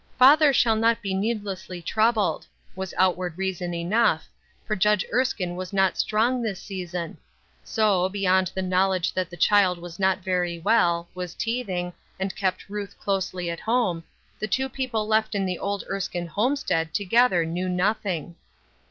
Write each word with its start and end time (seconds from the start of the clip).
"Father 0.17 0.51
shall 0.51 0.75
not 0.75 0.99
be 1.03 1.13
needlessly 1.13 1.79
troubled," 1.79 2.47
was 2.75 2.91
outward 2.97 3.37
reason 3.37 3.71
enough, 3.75 4.27
for 4.65 4.75
Judge 4.75 5.05
Erskine 5.13 5.55
was 5.55 5.71
not 5.73 5.95
strong 5.95 6.41
this 6.41 6.59
season; 6.59 7.19
so, 7.63 8.09
beyond 8.09 8.47
the 8.55 8.63
knowledge 8.63 9.13
that 9.13 9.29
the 9.29 9.37
child 9.37 9.77
was 9.77 9.99
not 9.99 10.23
very 10.23 10.57
well, 10.57 11.07
was 11.13 11.35
teething, 11.35 11.93
and 12.19 12.35
kept 12.35 12.67
Ruth 12.67 12.97
closely 12.97 13.47
at 13.51 13.59
home, 13.59 14.03
the 14.39 14.47
two 14.47 14.69
people 14.69 15.05
left 15.05 15.35
in 15.35 15.45
the 15.45 15.59
old 15.59 15.83
Erskine 15.87 16.25
homestead 16.25 16.95
together 16.95 17.45
knew 17.45 17.69
nothing. 17.69 18.35